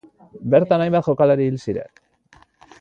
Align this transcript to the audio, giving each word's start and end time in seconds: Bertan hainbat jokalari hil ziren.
Bertan 0.55 0.85
hainbat 0.85 1.07
jokalari 1.09 1.47
hil 1.51 1.61
ziren. 1.67 2.03